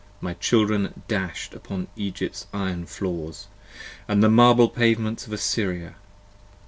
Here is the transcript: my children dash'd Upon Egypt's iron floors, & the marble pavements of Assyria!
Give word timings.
my 0.19 0.33
children 0.33 1.03
dash'd 1.07 1.53
Upon 1.53 1.85
Egypt's 1.95 2.47
iron 2.51 2.87
floors, 2.87 3.47
& 3.79 4.07
the 4.07 4.29
marble 4.29 4.67
pavements 4.67 5.27
of 5.27 5.33
Assyria! 5.33 5.93